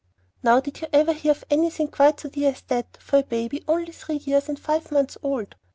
Now 0.41 0.59
did 0.59 0.81
you 0.81 0.87
ever 0.91 1.13
hear 1.13 1.29
of 1.31 1.43
anything 1.51 1.87
quite 1.87 2.19
so 2.21 2.29
dear 2.29 2.53
as 2.53 2.61
that, 2.69 2.97
for 2.99 3.19
a 3.19 3.23
baby 3.23 3.63
only 3.67 3.91
three 3.91 4.15
years 4.15 4.49
and 4.49 4.57
five 4.59 4.91
months 4.91 5.15
old? 5.21 5.53